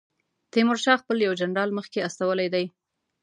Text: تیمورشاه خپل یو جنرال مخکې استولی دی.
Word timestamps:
تیمورشاه 0.53 1.01
خپل 1.01 1.17
یو 1.27 1.33
جنرال 1.41 1.69
مخکې 1.77 1.99
استولی 2.07 2.47
دی. 2.53 2.65